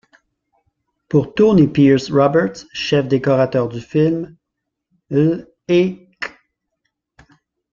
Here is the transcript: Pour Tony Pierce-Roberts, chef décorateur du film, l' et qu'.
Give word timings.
Pour 1.09 1.35
Tony 1.35 1.67
Pierce-Roberts, 1.67 2.65
chef 2.73 3.07
décorateur 3.07 3.69
du 3.69 3.79
film, 3.81 4.35
l' 5.11 5.45
et 5.67 6.09
qu'. 6.19 7.27